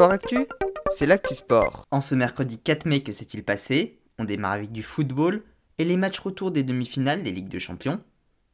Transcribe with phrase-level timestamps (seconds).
[0.00, 0.46] Sport Actu,
[0.90, 1.84] c'est l'actu sport.
[1.90, 4.00] En ce mercredi 4 mai, que s'est-il passé?
[4.18, 5.42] On démarre avec du football
[5.76, 8.00] et les matchs retour des demi-finales des Ligues de Champions.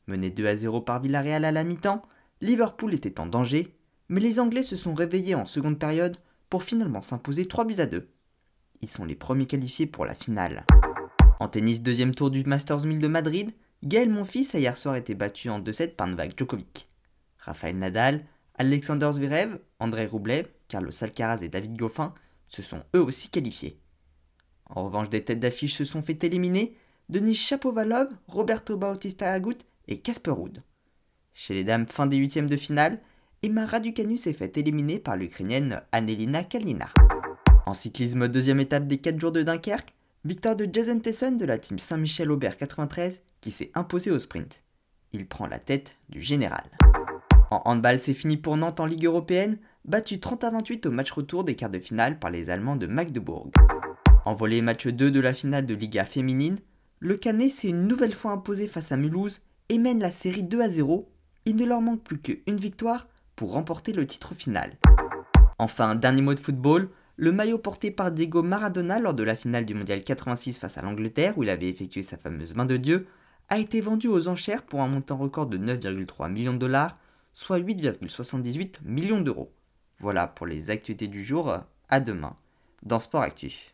[0.09, 2.03] Mené 2 à 0 par Villarreal à la mi-temps,
[2.41, 3.77] Liverpool était en danger,
[4.09, 6.17] mais les Anglais se sont réveillés en seconde période
[6.51, 8.09] pour finalement s'imposer 3 buts à 2.
[8.83, 10.67] Ils sont les premiers qualifiés pour la finale.
[11.39, 13.53] En tennis, deuxième tour du Masters 1000 de Madrid,
[13.85, 16.89] Gaël Monfils a hier soir été battu en 2-7 par Novak Djokovic.
[17.39, 18.25] Rafael Nadal,
[18.59, 22.15] Alexander Zverev, Andrei Rublev, Carlos Alcaraz et David Goffin
[22.49, 23.79] se sont eux aussi qualifiés.
[24.71, 26.77] En revanche, des têtes d'affiche se sont fait éliminer
[27.09, 29.59] Denis Chapovalov, Roberto Bautista Agut
[29.89, 30.63] et Casper Ruud.
[31.35, 33.01] Chez les dames, fin des huitièmes de finale,
[33.43, 36.89] Emma Raducanu s'est fait éliminer par l'Ukrainienne Annelina Kalina.
[37.67, 39.93] En cyclisme, deuxième étape des 4 jours de Dunkerque,
[40.25, 44.63] victoire de Jason Tesson de la team Saint-Michel-Aubert 93 qui s'est imposé au sprint.
[45.13, 46.65] Il prend la tête du général.
[47.51, 51.13] En handball, c'est fini pour Nantes en Ligue européenne, battu 30 à 28 au match
[51.13, 53.51] retour des quarts de finale par les Allemands de Magdebourg.
[54.25, 56.59] En volet match 2 de la finale de Liga féminine,
[56.99, 60.61] le Canet s'est une nouvelle fois imposé face à Mulhouse et mène la série 2
[60.61, 61.09] à 0.
[61.45, 64.73] Il ne leur manque plus qu'une victoire pour remporter le titre final.
[65.59, 69.65] Enfin, dernier mot de football, le maillot porté par Diego Maradona lors de la finale
[69.65, 73.07] du Mondial 86 face à l'Angleterre où il avait effectué sa fameuse main de Dieu
[73.49, 76.95] a été vendu aux enchères pour un montant record de 9,3 millions de dollars,
[77.37, 79.53] soit 8,78 millions d'euros.
[79.99, 81.57] Voilà pour les actualités du jour,
[81.89, 82.37] à demain
[82.83, 83.65] dans Sport Actif.